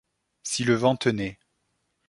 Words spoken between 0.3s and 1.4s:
Si le vent tenait